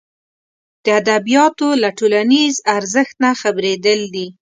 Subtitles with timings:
[0.83, 4.27] د ادبیاتو له ټولنیز ارزښت نه خبرېدل دي.